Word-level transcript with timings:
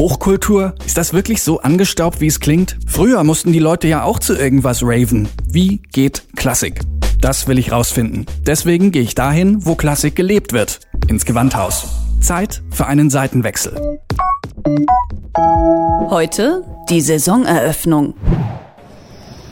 Hochkultur? 0.00 0.74
Ist 0.86 0.96
das 0.96 1.12
wirklich 1.12 1.42
so 1.42 1.60
angestaubt, 1.60 2.22
wie 2.22 2.26
es 2.26 2.40
klingt? 2.40 2.78
Früher 2.86 3.22
mussten 3.22 3.52
die 3.52 3.58
Leute 3.58 3.86
ja 3.86 4.02
auch 4.02 4.18
zu 4.18 4.34
irgendwas 4.34 4.82
raven. 4.82 5.28
Wie 5.46 5.82
geht 5.92 6.22
Klassik? 6.36 6.80
Das 7.20 7.48
will 7.48 7.58
ich 7.58 7.70
rausfinden. 7.70 8.24
Deswegen 8.46 8.92
gehe 8.92 9.02
ich 9.02 9.14
dahin, 9.14 9.66
wo 9.66 9.74
Klassik 9.74 10.16
gelebt 10.16 10.54
wird. 10.54 10.80
Ins 11.08 11.26
Gewandhaus. 11.26 11.86
Zeit 12.18 12.62
für 12.70 12.86
einen 12.86 13.10
Seitenwechsel. 13.10 14.00
Heute 16.08 16.64
die 16.88 17.02
Saisoneröffnung. 17.02 18.14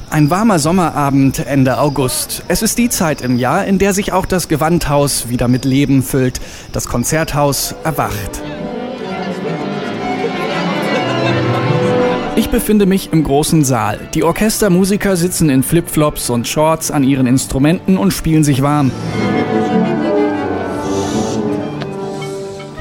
Ein 0.09 0.30
warmer 0.30 0.59
Sommerabend 0.59 1.40
Ende 1.46 1.78
August. 1.78 2.42
Es 2.48 2.62
ist 2.62 2.78
die 2.78 2.88
Zeit 2.88 3.20
im 3.20 3.38
Jahr, 3.38 3.66
in 3.66 3.78
der 3.78 3.92
sich 3.92 4.15
auch 4.15 4.24
das 4.24 4.48
Gewandhaus 4.48 5.28
wieder 5.28 5.46
mit 5.46 5.66
Leben 5.66 6.02
füllt. 6.02 6.40
Das 6.73 6.87
Konzerthaus 6.87 7.74
erwacht. 7.84 8.42
Ich 12.38 12.51
befinde 12.51 12.87
mich 12.87 13.12
im 13.12 13.24
großen 13.24 13.65
Saal. 13.65 13.98
Die 14.15 14.23
Orchestermusiker 14.23 15.16
sitzen 15.16 15.51
in 15.51 15.65
Flipflops 15.65 16.30
und 16.30 16.46
Shorts 16.46 16.93
an 16.93 17.02
ihren 17.02 17.26
Instrumenten 17.26 17.99
und 17.99 18.12
spielen 18.12 18.45
sich 18.45 18.62
warm. 18.62 18.93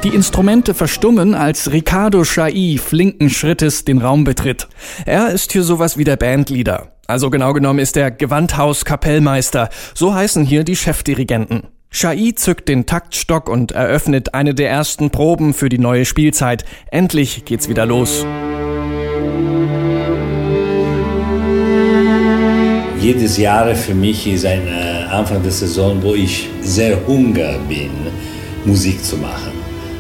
Die 0.04 0.10
Instrumente 0.10 0.76
verstummen, 0.76 1.34
als 1.34 1.72
Ricardo 1.72 2.22
Chailly 2.22 2.78
flinken 2.78 3.32
Schrittes 3.32 3.84
den 3.84 3.98
Raum 3.98 4.26
betritt. 4.26 4.68
Er 5.08 5.32
ist 5.32 5.52
hier 5.54 5.64
sowas 5.64 5.98
wie 5.98 6.04
der 6.04 6.18
Bandleader. 6.18 6.92
Also 7.08 7.32
genau 7.32 7.54
genommen 7.54 7.80
ist 7.80 7.98
er 7.98 8.12
Gewandhaus-Kapellmeister. 8.12 9.70
So 9.96 10.14
heißen 10.14 10.46
hier 10.46 10.66
die 10.66 10.76
Chefdirigenten. 10.76 11.64
Chailly 11.90 12.36
zückt 12.36 12.70
den 12.70 12.86
Taktstock 12.86 13.50
und 13.50 13.72
eröffnet 13.72 14.36
eine 14.36 14.54
der 14.54 14.70
ersten 14.70 15.10
Proben 15.10 15.56
für 15.56 15.70
die 15.70 15.80
neue 15.80 16.06
Spielzeit. 16.06 16.64
Endlich 16.92 17.44
geht's 17.46 17.68
wieder 17.70 17.88
los. 17.88 18.24
Jedes 23.08 23.38
Jahr 23.38 23.74
für 23.74 23.94
mich 23.94 24.28
ist 24.28 24.46
ein 24.46 24.68
äh, 24.68 25.06
Anfang 25.10 25.42
der 25.42 25.54
Saison, 25.54 25.98
wo 26.04 26.14
ich 26.14 26.50
sehr 26.60 26.98
hunger 27.08 27.54
bin, 27.70 27.92
Musik 28.66 29.02
zu 29.02 29.16
machen. 29.16 29.54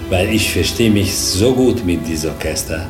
Weil 0.10 0.28
ich 0.28 0.52
verstehe 0.52 0.92
mich 0.92 1.16
so 1.16 1.54
gut 1.54 1.86
mit 1.86 2.06
diesem 2.06 2.32
Orchester 2.32 2.86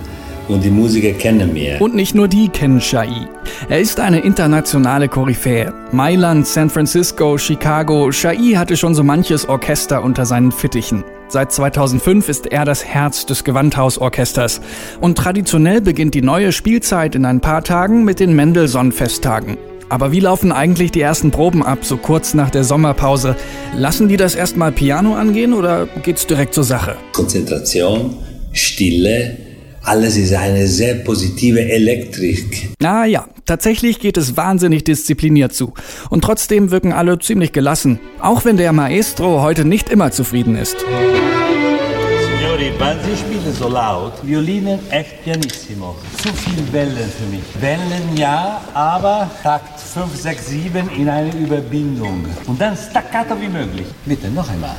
und 0.48 0.64
die 0.64 0.72
Musiker 0.72 1.12
kennen 1.12 1.54
mich. 1.54 1.80
Und 1.80 1.94
nicht 1.94 2.16
nur 2.16 2.28
die 2.28 2.50
kennen 2.50 2.80
Chailly. 2.80 3.28
Er 3.70 3.80
ist 3.80 4.00
eine 4.00 4.22
internationale 4.22 5.08
Koryphäe. 5.08 5.72
Mailand, 5.92 6.48
San 6.48 6.72
Francisco, 6.72 7.38
Chicago. 7.38 8.10
Chailly 8.10 8.54
hatte 8.54 8.76
schon 8.76 8.96
so 8.96 9.04
manches 9.04 9.48
Orchester 9.48 10.04
unter 10.04 10.26
seinen 10.26 10.52
Fittichen. 10.52 11.04
Seit 11.28 11.52
2005 11.52 12.28
ist 12.28 12.48
er 12.48 12.66
das 12.66 12.84
Herz 12.84 13.28
des 13.28 13.44
Gewandhausorchesters. 13.44 14.62
Und 15.00 15.16
traditionell 15.16 15.82
beginnt 15.82 16.16
die 16.16 16.24
neue 16.24 16.54
Spielzeit 16.54 17.14
in 17.14 17.24
ein 17.24 17.40
paar 17.40 17.64
Tagen 17.64 18.04
mit 18.04 18.20
den 18.20 18.36
Mendelssohn-Festtagen. 18.36 19.58
Aber 19.90 20.12
wie 20.12 20.20
laufen 20.20 20.52
eigentlich 20.52 20.92
die 20.92 21.02
ersten 21.02 21.32
Proben 21.32 21.64
ab, 21.64 21.80
so 21.84 21.98
kurz 21.98 22.34
nach 22.34 22.50
der 22.50 22.64
Sommerpause? 22.64 23.36
Lassen 23.76 24.10
die 24.10 24.18
das 24.18 24.36
erstmal 24.36 24.72
Piano 24.72 25.16
angehen 25.16 25.54
oder 25.54 25.88
geht's 26.04 26.28
direkt 26.28 26.54
zur 26.54 26.66
Sache? 26.66 26.96
Konzentration, 27.14 28.18
Stille, 28.52 29.38
alles 29.88 30.18
ist 30.18 30.34
eine 30.34 30.68
sehr 30.68 30.96
positive 30.96 31.62
Elektrik. 31.62 32.70
Na 32.82 33.06
ja, 33.06 33.30
tatsächlich 33.46 34.00
geht 34.00 34.18
es 34.18 34.36
wahnsinnig 34.36 34.84
diszipliniert 34.84 35.54
zu. 35.54 35.74
Und 36.10 36.26
trotzdem 36.26 36.72
wirken 36.72 36.92
alle 36.92 37.18
ziemlich 37.20 37.54
gelassen. 37.54 38.00
Auch 38.20 38.44
wenn 38.44 38.58
der 38.58 38.74
Maestro 38.74 39.42
heute 39.42 39.64
nicht 39.64 39.90
immer 39.90 40.12
zufrieden 40.12 40.58
ist. 40.58 40.76
Signori, 42.58 42.74
wann 42.80 42.98
Sie 43.04 43.16
spielen 43.16 43.54
so 43.54 43.70
laut, 43.70 44.14
Violinen 44.24 44.80
echt 44.90 45.24
pianissimo. 45.24 45.96
Zu 46.22 46.30
viel 46.34 46.74
Wellen 46.74 47.12
für 47.18 47.26
mich. 47.30 47.44
Wellen 47.60 48.18
ja, 48.18 48.62
aber 48.74 49.30
Takt 49.44 49.80
5, 49.80 50.16
6, 50.16 50.48
7 50.48 50.90
in 50.98 51.10
eine 51.10 51.32
Überbindung. 51.36 52.26
Und 52.48 52.60
dann 52.60 52.76
staccato 52.76 53.40
wie 53.40 53.48
möglich. 53.48 53.86
Bitte, 54.06 54.30
noch 54.30 54.50
einmal. 54.50 54.76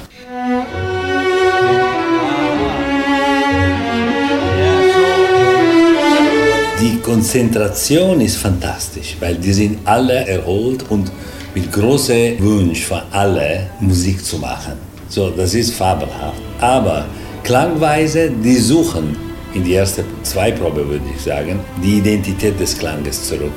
Die 6.81 6.99
Konzentration 6.99 8.21
ist 8.21 8.37
fantastisch, 8.37 9.17
weil 9.21 9.37
die 9.37 9.53
sind 9.53 9.87
alle 9.87 10.27
erholt 10.27 10.85
und 10.91 11.13
mit 11.55 11.73
großem 11.73 12.43
Wunsch 12.43 12.85
von 12.85 13.03
alle 13.13 13.71
Musik 13.81 14.25
zu 14.25 14.39
machen. 14.39 14.75
So, 15.09 15.31
das 15.31 15.55
ist 15.55 15.75
fabelhaft. 15.75 16.43
Aber 16.61 17.07
klangweise, 17.43 18.31
die 18.31 18.57
suchen 18.57 19.28
in 19.59 19.65
die 19.65 19.75
ersten 19.75 20.05
zwei 20.23 20.53
Probe, 20.53 20.89
würde 20.89 21.05
ich 21.13 21.21
sagen, 21.21 21.59
die 21.83 21.99
Identität 21.99 22.59
des 22.61 22.79
Klanges 22.79 23.27
zurück 23.27 23.53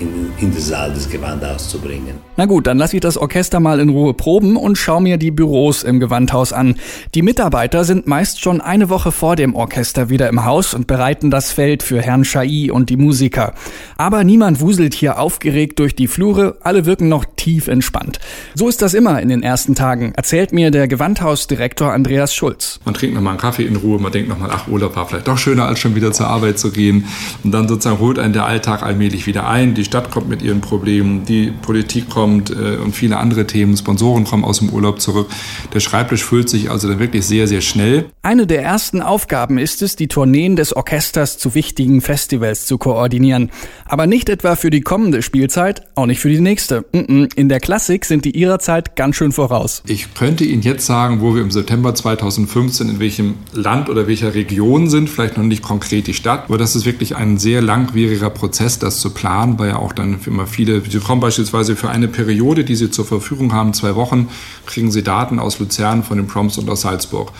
in, 0.00 0.32
in 0.38 0.52
den 0.52 0.60
Saal 0.60 0.92
des 0.92 1.08
Gewandhauses 1.08 1.68
zu 1.68 1.78
bringen. 1.78 2.18
Na 2.36 2.46
gut, 2.46 2.66
dann 2.66 2.78
lasse 2.78 2.96
ich 2.96 3.00
das 3.00 3.16
Orchester 3.16 3.60
mal 3.60 3.78
in 3.78 3.88
Ruhe 3.88 4.14
proben 4.14 4.56
und 4.56 4.76
schau 4.76 4.98
mir 4.98 5.16
die 5.16 5.30
Büros 5.30 5.84
im 5.84 6.00
Gewandhaus 6.00 6.52
an. 6.52 6.74
Die 7.14 7.22
Mitarbeiter 7.22 7.84
sind 7.84 8.08
meist 8.08 8.40
schon 8.40 8.60
eine 8.60 8.88
Woche 8.88 9.12
vor 9.12 9.36
dem 9.36 9.54
Orchester 9.54 10.10
wieder 10.10 10.28
im 10.28 10.44
Haus 10.44 10.74
und 10.74 10.88
bereiten 10.88 11.30
das 11.30 11.52
Feld 11.52 11.84
für 11.84 12.02
Herrn 12.02 12.24
Chailly 12.24 12.72
und 12.72 12.90
die 12.90 12.96
Musiker. 12.96 13.54
Aber 13.96 14.24
niemand 14.24 14.60
wuselt 14.60 14.94
hier 14.94 15.20
aufgeregt 15.20 15.78
durch 15.78 15.94
die 15.94 16.08
Flure, 16.08 16.56
alle 16.62 16.86
wirken 16.86 17.08
noch 17.08 17.24
tief 17.36 17.68
entspannt. 17.68 18.18
So 18.54 18.68
ist 18.68 18.82
das 18.82 18.94
immer 18.94 19.22
in 19.22 19.28
den 19.28 19.44
ersten 19.44 19.76
Tagen, 19.76 20.12
erzählt 20.16 20.52
mir 20.52 20.72
der 20.72 20.88
Gewandhausdirektor 20.88 21.92
Andreas 21.92 22.34
Schulz. 22.34 22.80
Man 22.84 22.94
trinkt 22.94 23.14
nochmal 23.14 23.32
einen 23.32 23.40
Kaffee 23.40 23.66
in 23.66 23.76
Ruhe, 23.76 24.00
man 24.00 24.10
denkt 24.10 24.28
nochmal, 24.28 24.50
ach, 24.52 24.66
Urlaub 24.66 24.96
war 24.96 25.06
vielleicht 25.06 25.28
doch 25.28 25.38
schöner, 25.44 25.66
als 25.66 25.78
schon 25.78 25.94
wieder 25.94 26.12
zur 26.12 26.26
Arbeit 26.26 26.58
zu 26.58 26.72
gehen. 26.72 27.04
Und 27.44 27.52
dann 27.52 27.68
sozusagen 27.68 28.00
holt 28.00 28.18
einen 28.18 28.32
der 28.32 28.46
Alltag 28.46 28.82
allmählich 28.82 29.26
wieder 29.26 29.46
ein. 29.46 29.74
Die 29.74 29.84
Stadt 29.84 30.10
kommt 30.10 30.28
mit 30.28 30.42
ihren 30.42 30.60
Problemen, 30.60 31.24
die 31.24 31.52
Politik 31.62 32.08
kommt 32.08 32.50
äh, 32.50 32.76
und 32.76 32.96
viele 32.96 33.18
andere 33.18 33.46
Themen. 33.46 33.76
Sponsoren 33.76 34.24
kommen 34.24 34.44
aus 34.44 34.58
dem 34.58 34.70
Urlaub 34.70 35.00
zurück. 35.00 35.28
Der 35.72 35.80
Schreibtisch 35.80 36.24
füllt 36.24 36.48
sich 36.48 36.70
also 36.70 36.88
dann 36.88 36.98
wirklich 36.98 37.26
sehr, 37.26 37.46
sehr 37.46 37.60
schnell. 37.60 38.06
Eine 38.22 38.46
der 38.46 38.62
ersten 38.62 39.02
Aufgaben 39.02 39.58
ist 39.58 39.82
es, 39.82 39.96
die 39.96 40.08
Tourneen 40.08 40.56
des 40.56 40.74
Orchesters 40.74 41.38
zu 41.38 41.54
wichtigen 41.54 42.00
Festivals 42.00 42.66
zu 42.66 42.78
koordinieren. 42.78 43.50
Aber 43.84 44.06
nicht 44.06 44.28
etwa 44.28 44.56
für 44.56 44.70
die 44.70 44.80
kommende 44.80 45.22
Spielzeit, 45.22 45.82
auch 45.94 46.06
nicht 46.06 46.20
für 46.20 46.30
die 46.30 46.40
nächste. 46.40 46.84
In 46.92 47.48
der 47.48 47.60
Klassik 47.60 48.04
sind 48.04 48.24
die 48.24 48.36
ihrer 48.36 48.58
Zeit 48.58 48.96
ganz 48.96 49.16
schön 49.16 49.32
voraus. 49.32 49.82
Ich 49.86 50.14
könnte 50.14 50.44
Ihnen 50.44 50.62
jetzt 50.62 50.86
sagen, 50.86 51.20
wo 51.20 51.34
wir 51.34 51.42
im 51.42 51.50
September 51.50 51.94
2015 51.94 52.88
in 52.88 53.00
welchem 53.00 53.34
Land 53.52 53.88
oder 53.88 54.06
welcher 54.06 54.34
Region 54.34 54.88
sind, 54.88 55.10
vielleicht 55.10 55.23
noch 55.36 55.44
nicht 55.44 55.62
konkret 55.62 56.06
die 56.06 56.14
Stadt, 56.14 56.44
aber 56.44 56.58
das 56.58 56.76
ist 56.76 56.84
wirklich 56.84 57.16
ein 57.16 57.38
sehr 57.38 57.62
langwieriger 57.62 58.30
Prozess, 58.30 58.78
das 58.78 59.00
zu 59.00 59.10
planen, 59.10 59.58
weil 59.58 59.70
ja 59.70 59.76
auch 59.76 59.92
dann 59.92 60.18
immer 60.26 60.46
viele, 60.46 60.82
Sie 60.88 61.00
kommen 61.00 61.20
beispielsweise 61.20 61.76
für 61.76 61.88
eine 61.88 62.08
Periode, 62.08 62.64
die 62.64 62.76
Sie 62.76 62.90
zur 62.90 63.04
Verfügung 63.04 63.52
haben, 63.52 63.74
zwei 63.74 63.94
Wochen, 63.94 64.28
kriegen 64.66 64.90
Sie 64.90 65.02
Daten 65.02 65.38
aus 65.38 65.58
Luzern, 65.58 66.04
von 66.04 66.16
den 66.16 66.26
Proms 66.26 66.58
und 66.58 66.68
aus 66.68 66.82
Salzburg. 66.82 67.32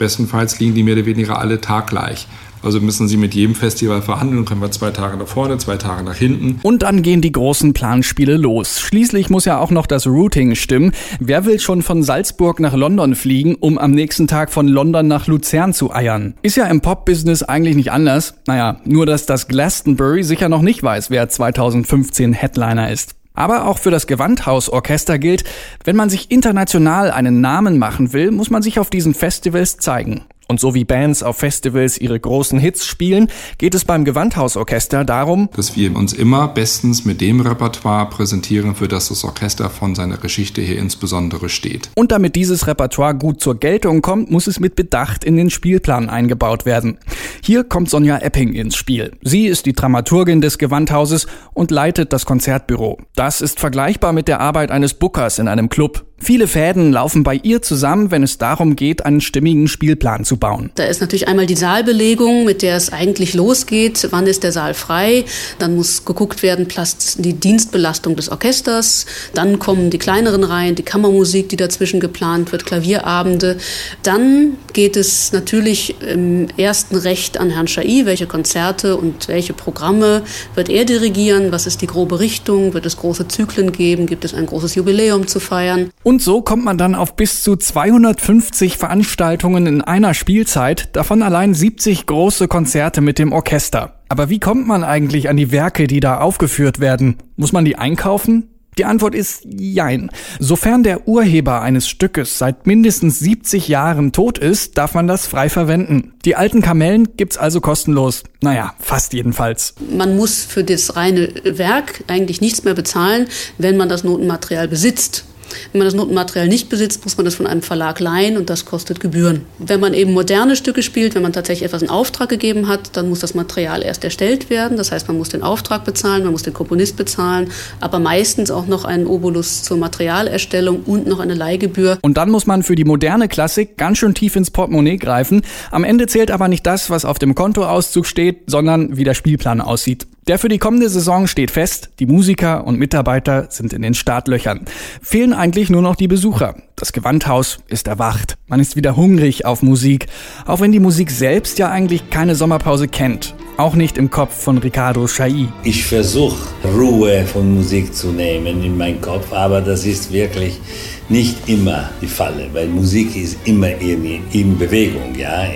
Bestenfalls 0.00 0.58
liegen 0.58 0.74
die 0.74 0.82
mehr 0.82 0.94
oder 0.94 1.06
weniger 1.06 1.38
alle 1.38 1.60
taggleich. 1.60 2.26
Also 2.62 2.80
müssen 2.80 3.08
Sie 3.08 3.16
mit 3.16 3.34
jedem 3.34 3.54
Festival 3.54 4.02
verhandeln, 4.02 4.44
können 4.44 4.60
wir 4.60 4.70
zwei 4.70 4.90
Tage 4.90 5.16
nach 5.16 5.26
vorne, 5.26 5.58
zwei 5.58 5.76
Tage 5.76 6.02
nach 6.02 6.16
hinten. 6.16 6.58
Und 6.62 6.82
dann 6.82 7.02
gehen 7.02 7.20
die 7.20 7.32
großen 7.32 7.72
Planspiele 7.72 8.36
los. 8.36 8.80
Schließlich 8.80 9.30
muss 9.30 9.44
ja 9.44 9.58
auch 9.58 9.70
noch 9.70 9.86
das 9.86 10.06
Routing 10.06 10.54
stimmen. 10.54 10.92
Wer 11.20 11.44
will 11.44 11.58
schon 11.58 11.82
von 11.82 12.02
Salzburg 12.02 12.60
nach 12.60 12.74
London 12.74 13.14
fliegen, 13.14 13.56
um 13.56 13.78
am 13.78 13.92
nächsten 13.92 14.26
Tag 14.26 14.50
von 14.50 14.68
London 14.68 15.06
nach 15.06 15.26
Luzern 15.26 15.72
zu 15.72 15.92
eiern? 15.92 16.34
Ist 16.42 16.56
ja 16.56 16.66
im 16.66 16.80
Pop-Business 16.80 17.42
eigentlich 17.42 17.76
nicht 17.76 17.92
anders. 17.92 18.34
Naja, 18.46 18.80
nur 18.84 19.06
dass 19.06 19.26
das 19.26 19.48
Glastonbury 19.48 20.22
sicher 20.22 20.48
noch 20.48 20.62
nicht 20.62 20.82
weiß, 20.82 21.10
wer 21.10 21.28
2015 21.28 22.32
Headliner 22.32 22.90
ist. 22.90 23.19
Aber 23.40 23.64
auch 23.64 23.78
für 23.78 23.90
das 23.90 24.06
Gewandhausorchester 24.06 25.18
gilt, 25.18 25.44
wenn 25.84 25.96
man 25.96 26.10
sich 26.10 26.30
international 26.30 27.10
einen 27.10 27.40
Namen 27.40 27.78
machen 27.78 28.12
will, 28.12 28.32
muss 28.32 28.50
man 28.50 28.60
sich 28.60 28.78
auf 28.78 28.90
diesen 28.90 29.14
Festivals 29.14 29.78
zeigen. 29.78 30.26
Und 30.50 30.58
so 30.58 30.74
wie 30.74 30.84
Bands 30.84 31.22
auf 31.22 31.36
Festivals 31.36 31.96
ihre 31.96 32.18
großen 32.18 32.58
Hits 32.58 32.84
spielen, 32.84 33.28
geht 33.58 33.72
es 33.76 33.84
beim 33.84 34.04
Gewandhausorchester 34.04 35.04
darum, 35.04 35.48
dass 35.54 35.76
wir 35.76 35.94
uns 35.94 36.12
immer 36.12 36.48
bestens 36.48 37.04
mit 37.04 37.20
dem 37.20 37.40
Repertoire 37.40 38.10
präsentieren, 38.10 38.74
für 38.74 38.88
das 38.88 39.10
das 39.10 39.22
Orchester 39.22 39.70
von 39.70 39.94
seiner 39.94 40.16
Geschichte 40.16 40.60
her 40.60 40.76
insbesondere 40.78 41.48
steht. 41.48 41.90
Und 41.94 42.10
damit 42.10 42.34
dieses 42.34 42.66
Repertoire 42.66 43.14
gut 43.14 43.40
zur 43.40 43.60
Geltung 43.60 44.02
kommt, 44.02 44.32
muss 44.32 44.48
es 44.48 44.58
mit 44.58 44.74
Bedacht 44.74 45.22
in 45.22 45.36
den 45.36 45.50
Spielplan 45.50 46.10
eingebaut 46.10 46.66
werden. 46.66 46.98
Hier 47.44 47.62
kommt 47.62 47.88
Sonja 47.88 48.18
Epping 48.18 48.52
ins 48.52 48.74
Spiel. 48.74 49.12
Sie 49.22 49.46
ist 49.46 49.66
die 49.66 49.72
Dramaturgin 49.72 50.40
des 50.40 50.58
Gewandhauses 50.58 51.28
und 51.54 51.70
leitet 51.70 52.12
das 52.12 52.26
Konzertbüro. 52.26 52.98
Das 53.14 53.40
ist 53.40 53.60
vergleichbar 53.60 54.12
mit 54.12 54.26
der 54.26 54.40
Arbeit 54.40 54.72
eines 54.72 54.94
Bookers 54.94 55.38
in 55.38 55.46
einem 55.46 55.68
Club. 55.68 56.09
Viele 56.22 56.46
Fäden 56.46 56.92
laufen 56.92 57.22
bei 57.22 57.40
ihr 57.42 57.62
zusammen, 57.62 58.10
wenn 58.10 58.22
es 58.22 58.36
darum 58.36 58.76
geht, 58.76 59.06
einen 59.06 59.22
stimmigen 59.22 59.68
Spielplan 59.68 60.24
zu 60.24 60.36
bauen. 60.36 60.70
Da 60.74 60.84
ist 60.84 61.00
natürlich 61.00 61.28
einmal 61.28 61.46
die 61.46 61.56
Saalbelegung, 61.56 62.44
mit 62.44 62.60
der 62.60 62.76
es 62.76 62.92
eigentlich 62.92 63.32
losgeht. 63.32 64.06
Wann 64.10 64.26
ist 64.26 64.42
der 64.42 64.52
Saal 64.52 64.74
frei? 64.74 65.24
Dann 65.58 65.74
muss 65.76 66.04
geguckt 66.04 66.42
werden, 66.42 66.68
passt 66.68 67.24
die 67.24 67.32
Dienstbelastung 67.32 68.16
des 68.16 68.28
Orchesters. 68.28 69.06
Dann 69.32 69.58
kommen 69.58 69.88
die 69.88 69.96
kleineren 69.96 70.44
Reihen, 70.44 70.74
die 70.74 70.82
Kammermusik, 70.82 71.48
die 71.48 71.56
dazwischen 71.56 72.00
geplant 72.00 72.52
wird, 72.52 72.66
Klavierabende. 72.66 73.56
Dann 74.02 74.58
geht 74.74 74.96
es 74.96 75.32
natürlich 75.32 75.96
im 76.02 76.48
ersten 76.58 76.96
Recht 76.96 77.38
an 77.38 77.48
Herrn 77.48 77.66
Chai, 77.66 78.02
welche 78.04 78.26
Konzerte 78.26 78.96
und 78.96 79.28
welche 79.28 79.54
Programme 79.54 80.22
wird 80.54 80.68
er 80.68 80.84
dirigieren? 80.84 81.50
Was 81.50 81.66
ist 81.66 81.80
die 81.80 81.86
grobe 81.86 82.20
Richtung? 82.20 82.74
Wird 82.74 82.84
es 82.84 82.98
große 82.98 83.26
Zyklen 83.26 83.72
geben? 83.72 84.06
Gibt 84.06 84.26
es 84.26 84.34
ein 84.34 84.44
großes 84.44 84.74
Jubiläum 84.74 85.26
zu 85.26 85.40
feiern? 85.40 85.90
Und 86.10 86.20
so 86.20 86.42
kommt 86.42 86.64
man 86.64 86.76
dann 86.76 86.96
auf 86.96 87.14
bis 87.14 87.40
zu 87.40 87.54
250 87.54 88.78
Veranstaltungen 88.78 89.68
in 89.68 89.80
einer 89.80 90.12
Spielzeit, 90.12 90.88
davon 90.96 91.22
allein 91.22 91.54
70 91.54 92.04
große 92.04 92.48
Konzerte 92.48 93.00
mit 93.00 93.20
dem 93.20 93.32
Orchester. 93.32 94.00
Aber 94.08 94.28
wie 94.28 94.40
kommt 94.40 94.66
man 94.66 94.82
eigentlich 94.82 95.28
an 95.28 95.36
die 95.36 95.52
Werke, 95.52 95.86
die 95.86 96.00
da 96.00 96.18
aufgeführt 96.18 96.80
werden? 96.80 97.18
Muss 97.36 97.52
man 97.52 97.64
die 97.64 97.76
einkaufen? 97.76 98.48
Die 98.76 98.86
Antwort 98.86 99.14
ist 99.14 99.44
Jein. 99.44 100.10
Sofern 100.40 100.82
der 100.82 101.06
Urheber 101.06 101.62
eines 101.62 101.88
Stückes 101.88 102.38
seit 102.38 102.66
mindestens 102.66 103.20
70 103.20 103.68
Jahren 103.68 104.10
tot 104.10 104.36
ist, 104.36 104.78
darf 104.78 104.94
man 104.94 105.06
das 105.06 105.28
frei 105.28 105.48
verwenden. 105.48 106.14
Die 106.24 106.34
alten 106.34 106.60
Kamellen 106.60 107.16
gibt's 107.16 107.36
also 107.36 107.60
kostenlos. 107.60 108.24
Naja, 108.40 108.74
fast 108.80 109.12
jedenfalls. 109.12 109.74
Man 109.96 110.16
muss 110.16 110.42
für 110.42 110.64
das 110.64 110.96
reine 110.96 111.32
Werk 111.44 112.02
eigentlich 112.08 112.40
nichts 112.40 112.64
mehr 112.64 112.74
bezahlen, 112.74 113.28
wenn 113.58 113.76
man 113.76 113.88
das 113.88 114.02
Notenmaterial 114.02 114.66
besitzt. 114.66 115.26
Wenn 115.72 115.80
man 115.80 115.86
das 115.86 115.94
Notenmaterial 115.94 116.48
nicht 116.48 116.68
besitzt, 116.68 117.04
muss 117.04 117.16
man 117.16 117.24
das 117.24 117.34
von 117.34 117.46
einem 117.46 117.62
Verlag 117.62 118.00
leihen 118.00 118.36
und 118.36 118.50
das 118.50 118.64
kostet 118.64 119.00
Gebühren. 119.00 119.42
Wenn 119.58 119.80
man 119.80 119.94
eben 119.94 120.12
moderne 120.12 120.56
Stücke 120.56 120.82
spielt, 120.82 121.14
wenn 121.14 121.22
man 121.22 121.32
tatsächlich 121.32 121.66
etwas 121.66 121.82
in 121.82 121.90
Auftrag 121.90 122.28
gegeben 122.28 122.68
hat, 122.68 122.96
dann 122.96 123.08
muss 123.08 123.20
das 123.20 123.34
Material 123.34 123.82
erst 123.82 124.04
erstellt 124.04 124.50
werden. 124.50 124.76
Das 124.76 124.92
heißt, 124.92 125.08
man 125.08 125.16
muss 125.16 125.28
den 125.28 125.42
Auftrag 125.42 125.84
bezahlen, 125.84 126.22
man 126.24 126.32
muss 126.32 126.42
den 126.42 126.54
Komponist 126.54 126.96
bezahlen, 126.96 127.50
aber 127.80 127.98
meistens 127.98 128.50
auch 128.50 128.66
noch 128.66 128.84
einen 128.84 129.06
Obolus 129.06 129.62
zur 129.62 129.76
Materialerstellung 129.76 130.82
und 130.84 131.06
noch 131.06 131.20
eine 131.20 131.34
Leihgebühr. 131.34 131.98
Und 132.02 132.16
dann 132.16 132.30
muss 132.30 132.46
man 132.46 132.62
für 132.62 132.74
die 132.74 132.84
moderne 132.84 133.28
Klassik 133.28 133.76
ganz 133.76 133.98
schön 133.98 134.14
tief 134.14 134.36
ins 134.36 134.50
Portemonnaie 134.50 134.96
greifen. 134.96 135.42
Am 135.70 135.84
Ende 135.84 136.06
zählt 136.06 136.30
aber 136.30 136.48
nicht 136.48 136.66
das, 136.66 136.90
was 136.90 137.04
auf 137.04 137.18
dem 137.18 137.34
Kontoauszug 137.34 138.06
steht, 138.06 138.42
sondern 138.46 138.96
wie 138.96 139.04
der 139.04 139.14
Spielplan 139.14 139.60
aussieht. 139.60 140.06
Der 140.30 140.38
für 140.38 140.48
die 140.48 140.58
kommende 140.58 140.88
Saison 140.88 141.26
steht 141.26 141.50
fest, 141.50 141.90
die 141.98 142.06
Musiker 142.06 142.64
und 142.64 142.78
Mitarbeiter 142.78 143.48
sind 143.50 143.72
in 143.72 143.82
den 143.82 143.94
Startlöchern. 143.94 144.60
Fehlen 145.02 145.32
eigentlich 145.32 145.70
nur 145.70 145.82
noch 145.82 145.96
die 145.96 146.06
Besucher. 146.06 146.54
Das 146.76 146.92
Gewandhaus 146.92 147.58
ist 147.66 147.88
erwacht. 147.88 148.38
Man 148.46 148.60
ist 148.60 148.76
wieder 148.76 148.94
hungrig 148.94 149.44
auf 149.44 149.60
Musik, 149.64 150.06
auch 150.46 150.60
wenn 150.60 150.70
die 150.70 150.78
Musik 150.78 151.10
selbst 151.10 151.58
ja 151.58 151.68
eigentlich 151.68 152.10
keine 152.10 152.36
Sommerpause 152.36 152.86
kennt. 152.86 153.34
Auch 153.56 153.74
nicht 153.74 153.98
im 153.98 154.08
Kopf 154.08 154.44
von 154.44 154.58
Ricardo 154.58 155.04
Chailly. 155.06 155.48
Ich 155.64 155.84
versuche 155.84 156.38
Ruhe 156.78 157.26
von 157.26 157.52
Musik 157.56 157.92
zu 157.92 158.12
nehmen 158.12 158.62
in 158.62 158.76
meinen 158.76 159.00
Kopf, 159.00 159.32
aber 159.32 159.60
das 159.60 159.84
ist 159.84 160.12
wirklich 160.12 160.60
nicht 161.08 161.48
immer 161.48 161.90
die 162.00 162.06
Falle, 162.06 162.48
weil 162.52 162.68
Musik 162.68 163.16
ist 163.16 163.36
immer 163.46 163.70
in, 163.80 164.20
in 164.30 164.56
Bewegung, 164.56 165.12
ja, 165.18 165.46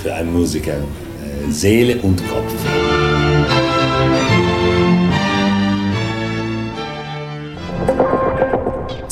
für 0.00 0.14
einen 0.14 0.32
Musiker. 0.32 0.74
Äh, 0.76 1.50
Seele 1.50 1.96
und 2.02 2.22
Kopf. 2.28 2.54